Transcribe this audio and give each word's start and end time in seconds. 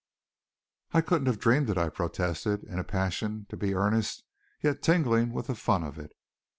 "I 0.93 1.01
couldn't 1.01 1.27
have 1.27 1.37
dreamed 1.37 1.69
it," 1.69 1.77
I 1.77 1.89
protested, 1.89 2.63
in 2.63 2.79
a 2.79 2.83
passion 2.83 3.45
to 3.49 3.55
be 3.55 3.75
earnest, 3.75 4.23
yet 4.59 4.81
tingling 4.81 5.31
with 5.31 5.45
the 5.45 5.53
fun 5.53 5.83
of 5.83 5.99
it. 5.99 6.13